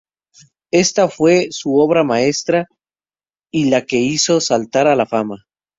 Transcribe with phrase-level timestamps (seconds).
[0.71, 2.65] Esta fue su obra maestra
[3.53, 5.45] y la que le hizo saltar a la fama.